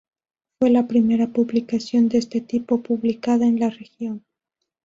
[0.57, 4.25] Fue la primera publicación de este tipo publicada en la región.